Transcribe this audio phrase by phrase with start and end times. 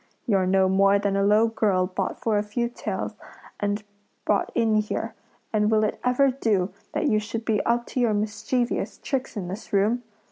[0.25, 3.13] You're no more than a low girl bought for a few taels
[3.59, 3.83] and
[4.25, 5.13] brought in here;
[5.53, 9.47] and will it ever do that you should be up to your mischievous tricks in
[9.47, 10.01] this room?